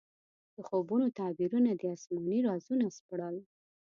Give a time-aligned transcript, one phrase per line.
[0.55, 3.35] د خوبونو تعبیرونه دې اسماني رازونه سپړل.